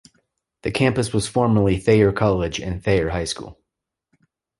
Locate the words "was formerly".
1.13-1.77